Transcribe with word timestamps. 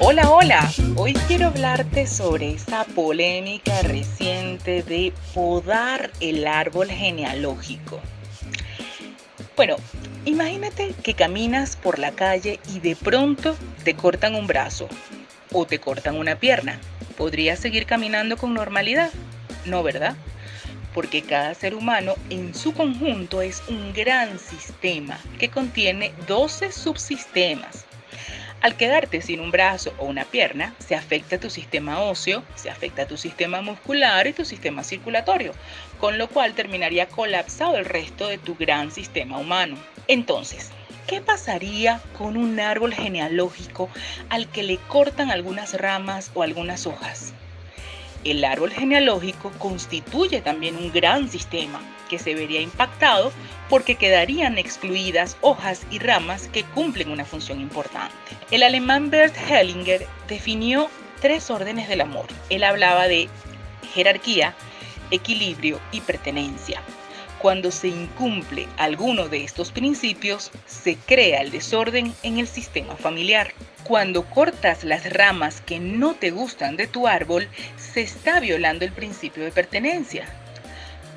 Hola, 0.00 0.30
hola. 0.30 0.72
Hoy 0.96 1.12
quiero 1.28 1.46
hablarte 1.46 2.08
sobre 2.08 2.54
esa 2.54 2.84
polémica 2.84 3.82
reciente 3.82 4.82
de 4.82 5.12
podar 5.32 6.10
el 6.20 6.46
árbol 6.48 6.88
genealógico. 6.88 8.00
Bueno, 9.56 9.76
imagínate 10.24 10.92
que 11.04 11.14
caminas 11.14 11.76
por 11.76 12.00
la 12.00 12.10
calle 12.10 12.58
y 12.74 12.80
de 12.80 12.96
pronto 12.96 13.54
te 13.84 13.94
cortan 13.94 14.34
un 14.34 14.48
brazo 14.48 14.88
o 15.52 15.66
te 15.66 15.78
cortan 15.78 16.16
una 16.16 16.34
pierna. 16.34 16.80
¿Podrías 17.16 17.60
seguir 17.60 17.86
caminando 17.86 18.36
con 18.36 18.54
normalidad? 18.54 19.12
No, 19.64 19.82
¿verdad? 19.82 20.14
Porque 20.92 21.22
cada 21.22 21.54
ser 21.54 21.74
humano 21.74 22.14
en 22.30 22.54
su 22.54 22.72
conjunto 22.72 23.42
es 23.42 23.62
un 23.68 23.92
gran 23.92 24.38
sistema 24.38 25.18
que 25.38 25.48
contiene 25.48 26.12
12 26.26 26.70
subsistemas. 26.70 27.86
Al 28.64 28.76
quedarte 28.76 29.20
sin 29.20 29.40
un 29.40 29.50
brazo 29.50 29.92
o 29.98 30.06
una 30.06 30.24
pierna, 30.24 30.74
se 30.78 30.94
afecta 30.94 31.38
tu 31.38 31.50
sistema 31.50 32.00
óseo, 32.00 32.42
se 32.54 32.70
afecta 32.70 33.06
tu 33.06 33.18
sistema 33.18 33.60
muscular 33.60 34.26
y 34.26 34.32
tu 34.32 34.46
sistema 34.46 34.82
circulatorio, 34.84 35.52
con 36.00 36.16
lo 36.16 36.28
cual 36.28 36.54
terminaría 36.54 37.06
colapsado 37.06 37.76
el 37.76 37.84
resto 37.84 38.26
de 38.26 38.38
tu 38.38 38.54
gran 38.54 38.90
sistema 38.90 39.36
humano. 39.36 39.76
Entonces, 40.08 40.70
¿qué 41.06 41.20
pasaría 41.20 42.00
con 42.16 42.38
un 42.38 42.58
árbol 42.58 42.94
genealógico 42.94 43.90
al 44.30 44.48
que 44.48 44.62
le 44.62 44.78
cortan 44.88 45.30
algunas 45.30 45.74
ramas 45.74 46.30
o 46.32 46.42
algunas 46.42 46.86
hojas? 46.86 47.34
El 48.24 48.42
árbol 48.44 48.72
genealógico 48.72 49.52
constituye 49.58 50.40
también 50.40 50.76
un 50.76 50.90
gran 50.90 51.28
sistema 51.28 51.80
que 52.08 52.18
se 52.18 52.34
vería 52.34 52.60
impactado 52.60 53.32
porque 53.68 53.96
quedarían 53.96 54.56
excluidas 54.56 55.36
hojas 55.42 55.86
y 55.90 55.98
ramas 55.98 56.48
que 56.48 56.64
cumplen 56.64 57.10
una 57.10 57.24
función 57.24 57.60
importante. 57.60 58.14
El 58.50 58.62
alemán 58.62 59.10
Bert 59.10 59.34
Hellinger 59.36 60.06
definió 60.26 60.88
tres 61.20 61.50
órdenes 61.50 61.88
del 61.88 62.00
amor. 62.00 62.26
Él 62.48 62.64
hablaba 62.64 63.08
de 63.08 63.28
jerarquía, 63.92 64.54
equilibrio 65.10 65.80
y 65.92 66.00
pertenencia. 66.00 66.80
Cuando 67.44 67.70
se 67.70 67.88
incumple 67.88 68.66
alguno 68.78 69.28
de 69.28 69.44
estos 69.44 69.70
principios, 69.70 70.50
se 70.64 70.96
crea 70.96 71.42
el 71.42 71.50
desorden 71.50 72.14
en 72.22 72.38
el 72.38 72.48
sistema 72.48 72.96
familiar. 72.96 73.52
Cuando 73.82 74.24
cortas 74.24 74.82
las 74.82 75.12
ramas 75.12 75.60
que 75.60 75.78
no 75.78 76.14
te 76.14 76.30
gustan 76.30 76.78
de 76.78 76.86
tu 76.86 77.06
árbol, 77.06 77.46
se 77.76 78.00
está 78.00 78.40
violando 78.40 78.86
el 78.86 78.92
principio 78.92 79.44
de 79.44 79.52
pertenencia. 79.52 80.26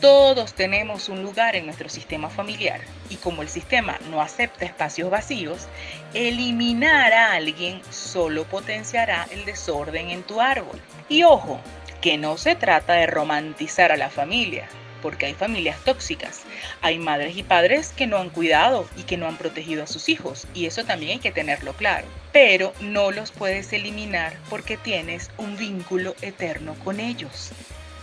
Todos 0.00 0.54
tenemos 0.54 1.08
un 1.08 1.24
lugar 1.24 1.56
en 1.56 1.66
nuestro 1.66 1.88
sistema 1.88 2.30
familiar 2.30 2.82
y 3.10 3.16
como 3.16 3.42
el 3.42 3.48
sistema 3.48 3.98
no 4.08 4.22
acepta 4.22 4.64
espacios 4.64 5.10
vacíos, 5.10 5.66
eliminar 6.14 7.12
a 7.12 7.32
alguien 7.32 7.82
solo 7.90 8.44
potenciará 8.44 9.26
el 9.32 9.44
desorden 9.44 10.10
en 10.10 10.22
tu 10.22 10.40
árbol. 10.40 10.80
Y 11.08 11.24
ojo, 11.24 11.58
que 12.00 12.16
no 12.16 12.36
se 12.36 12.54
trata 12.54 12.92
de 12.92 13.08
romantizar 13.08 13.90
a 13.90 13.96
la 13.96 14.08
familia, 14.08 14.68
porque 15.02 15.26
hay 15.26 15.34
familias 15.34 15.78
tóxicas, 15.84 16.42
hay 16.80 16.98
madres 16.98 17.36
y 17.36 17.42
padres 17.42 17.92
que 17.94 18.06
no 18.06 18.16
han 18.16 18.30
cuidado 18.30 18.88
y 18.96 19.02
que 19.02 19.18
no 19.18 19.26
han 19.26 19.36
protegido 19.36 19.82
a 19.82 19.86
sus 19.86 20.08
hijos, 20.08 20.46
y 20.54 20.66
eso 20.66 20.84
también 20.84 21.12
hay 21.12 21.18
que 21.18 21.32
tenerlo 21.32 21.74
claro. 21.74 22.06
Pero 22.32 22.72
no 22.80 23.10
los 23.10 23.30
puedes 23.32 23.72
eliminar 23.74 24.34
porque 24.48 24.78
tienes 24.78 25.30
un 25.36 25.58
vínculo 25.58 26.14
eterno 26.22 26.74
con 26.82 27.00
ellos. 27.00 27.52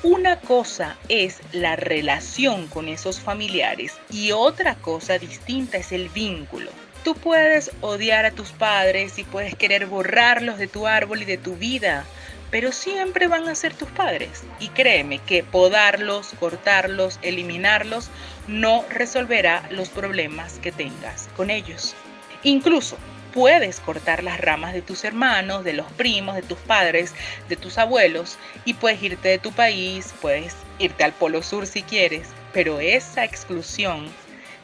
Una 0.02 0.40
cosa 0.40 0.96
es 1.10 1.40
la 1.52 1.76
relación 1.76 2.68
con 2.68 2.88
esos 2.88 3.20
familiares 3.20 3.94
y 4.10 4.32
otra 4.32 4.76
cosa 4.76 5.18
distinta 5.18 5.78
es 5.78 5.92
el 5.92 6.08
vínculo. 6.08 6.72
Tú 7.04 7.16
puedes 7.16 7.72
odiar 7.82 8.26
a 8.26 8.32
tus 8.32 8.52
padres 8.52 9.20
y 9.20 9.26
puedes 9.26 9.56
querer 9.56 9.88
borrarlos 9.88 10.58
de 10.58 10.68
tu 10.68 10.88
árbol 10.88 11.24
y 11.24 11.26
de 11.26 11.38
tu 11.38 11.56
vida, 11.56 12.06
pero 12.52 12.72
siempre 12.72 13.28
van 13.28 13.48
a 13.48 13.56
ser 13.56 13.74
tus 13.74 13.90
padres. 13.90 14.44
Y 14.60 14.70
créeme 14.70 15.20
que 15.20 15.44
podarlos, 15.44 16.32
cortarlos, 16.40 17.20
eliminarlos, 17.22 18.10
no 18.48 18.86
resolverá 18.90 19.68
los 19.70 19.90
problemas 19.90 20.60
que 20.60 20.72
tengas 20.72 21.30
con 21.36 21.50
ellos. 21.50 21.96
Incluso 22.44 22.98
puedes 23.34 23.80
cortar 23.80 24.24
las 24.24 24.40
ramas 24.40 24.74
de 24.74 24.82
tus 24.82 25.04
hermanos, 25.04 25.64
de 25.64 25.74
los 25.74 25.92
primos, 25.94 26.36
de 26.36 26.42
tus 26.42 26.58
padres, 26.58 27.14
de 27.48 27.56
tus 27.56 27.78
abuelos, 27.78 28.38
y 28.66 28.74
puedes 28.74 29.02
irte 29.04 29.30
de 29.30 29.40
tu 29.40 29.52
país, 29.52 30.14
puedes 30.22 30.56
irte 30.80 31.04
al 31.04 31.14
Polo 31.14 31.44
Sur 31.44 31.68
si 31.68 31.84
quieres, 31.84 32.28
pero 32.54 32.80
esa 32.80 33.24
exclusión 33.24 34.08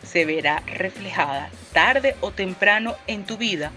se 0.03 0.25
verá 0.25 0.63
reflejada 0.65 1.49
tarde 1.73 2.15
o 2.21 2.31
temprano 2.31 2.95
en 3.07 3.25
tu 3.25 3.37
vida 3.37 3.71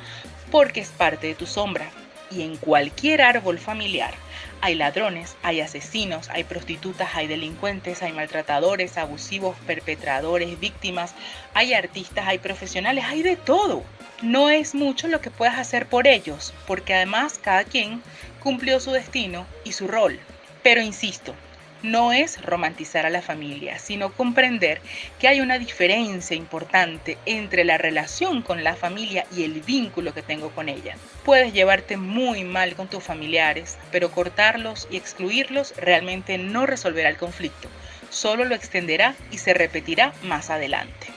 porque 0.51 0.81
es 0.81 0.89
parte 0.89 1.27
de 1.27 1.35
tu 1.35 1.47
sombra, 1.47 1.91
y 2.31 2.43
en 2.43 2.57
cualquier 2.57 3.23
árbol 3.23 3.59
familiar 3.59 4.15
hay 4.61 4.75
ladrones, 4.75 5.37
hay 5.43 5.61
asesinos, 5.61 6.29
hay 6.31 6.45
prostitutas, 6.45 7.15
hay 7.15 7.27
delincuentes, 7.27 8.03
hay 8.03 8.13
maltratadores, 8.13 8.99
abusivos, 8.99 9.57
perpetradores, 9.67 10.59
víctimas, 10.59 11.15
hay 11.55 11.75
artistas, 11.75 12.27
hay 12.27 12.39
profesionales, 12.39 13.05
hay 13.07 13.23
de 13.23 13.37
todo. 13.37 13.85
No 14.21 14.51
es 14.51 14.75
mucho 14.75 15.07
lo 15.07 15.21
que 15.21 15.31
puedas 15.31 15.59
hacer 15.59 15.87
por 15.87 16.09
ellos, 16.09 16.53
porque 16.67 16.95
además 16.95 17.39
cada 17.41 17.65
quien 17.65 18.03
cumplió 18.41 18.81
su 18.81 18.91
destino 18.91 19.47
y 19.65 19.73
su 19.73 19.87
rol. 19.87 20.19
Pero 20.65 20.81
insisto, 20.81 21.35
no 21.83 22.13
es 22.13 22.41
romantizar 22.43 23.07
a 23.07 23.11
la 23.11 23.23
familia, 23.23 23.79
sino 23.79 24.13
comprender 24.13 24.81
que 25.19 25.29
hay 25.29 25.41
una 25.41 25.59
diferencia 25.59 26.37
importante 26.37 27.19
entre 27.27 27.65
la 27.65 27.79
relación 27.79 28.43
con 28.43 28.65
la 28.65 28.75
familia 28.75 29.27
y 29.35 29.45
el 29.45 29.61
vínculo 29.61 30.15
que 30.15 30.23
tengo 30.23 30.51
con 30.51 30.69
ella. 30.69 30.97
Puedes 31.25 31.53
llevarte 31.53 31.97
muy 31.97 32.45
mal 32.45 32.75
con 32.75 32.89
tus 32.89 33.05
familiares, 33.05 33.79
pero 33.91 34.11
cortarlos 34.11 34.89
y 34.91 34.97
excluirlos 34.97 35.75
realmente 35.77 36.39
no 36.39 36.67
resolverá 36.67 37.09
el 37.09 37.17
conflicto, 37.17 37.69
solo 38.11 38.45
lo 38.45 38.55
extenderá 38.55 39.15
y 39.31 39.39
se 39.39 39.55
repetirá 39.55 40.13
más 40.23 40.51
adelante. 40.51 41.09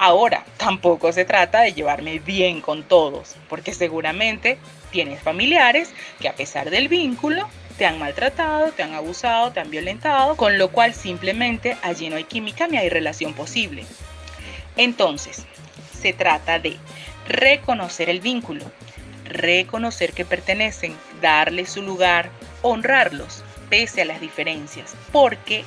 Ahora, 0.00 0.44
tampoco 0.58 1.12
se 1.12 1.24
trata 1.24 1.62
de 1.62 1.72
llevarme 1.72 2.20
bien 2.20 2.60
con 2.60 2.84
todos, 2.84 3.34
porque 3.48 3.74
seguramente 3.74 4.56
tienes 4.92 5.20
familiares 5.20 5.90
que 6.20 6.28
a 6.28 6.34
pesar 6.34 6.70
del 6.70 6.88
vínculo 6.88 7.48
te 7.78 7.86
han 7.86 7.98
maltratado, 7.98 8.72
te 8.72 8.82
han 8.82 8.92
abusado, 8.94 9.52
te 9.52 9.60
han 9.60 9.70
violentado, 9.70 10.36
con 10.36 10.58
lo 10.58 10.70
cual 10.70 10.92
simplemente 10.92 11.76
allí 11.82 12.10
no 12.10 12.16
hay 12.16 12.24
química 12.24 12.66
ni 12.66 12.76
hay 12.76 12.88
relación 12.88 13.34
posible. 13.34 13.86
Entonces, 14.76 15.46
se 15.98 16.12
trata 16.12 16.58
de 16.58 16.76
reconocer 17.28 18.10
el 18.10 18.20
vínculo, 18.20 18.64
reconocer 19.24 20.12
que 20.12 20.24
pertenecen, 20.24 20.96
darle 21.22 21.66
su 21.66 21.82
lugar, 21.82 22.30
honrarlos, 22.62 23.44
pese 23.70 24.02
a 24.02 24.06
las 24.06 24.20
diferencias, 24.20 24.94
porque 25.12 25.64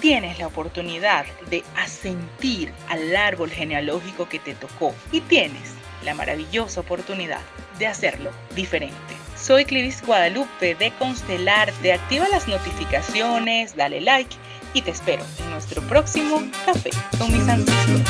tienes 0.00 0.38
la 0.38 0.48
oportunidad 0.48 1.24
de 1.48 1.64
asentir 1.76 2.72
al 2.88 3.16
árbol 3.16 3.50
genealógico 3.50 4.28
que 4.28 4.38
te 4.38 4.54
tocó 4.54 4.94
y 5.12 5.22
tienes 5.22 5.72
la 6.04 6.12
maravillosa 6.12 6.80
oportunidad 6.80 7.40
de 7.78 7.86
hacerlo 7.86 8.30
diferente. 8.54 9.13
Soy 9.36 9.64
Clivis 9.64 10.02
Guadalupe 10.04 10.74
de 10.74 10.92
Constelarte. 10.92 11.92
Activa 11.92 12.26
las 12.28 12.48
notificaciones, 12.48 13.76
dale 13.76 14.00
like 14.00 14.36
y 14.72 14.82
te 14.82 14.90
espero 14.90 15.24
en 15.38 15.50
nuestro 15.50 15.82
próximo 15.82 16.42
café 16.64 16.90
con 17.18 17.32
mis 17.32 17.48
ancestros. 17.48 18.02